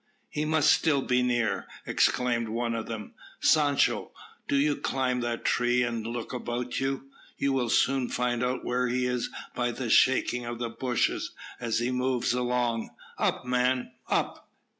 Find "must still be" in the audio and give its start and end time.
0.45-1.21